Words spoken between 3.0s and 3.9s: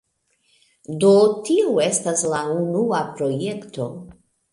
projekto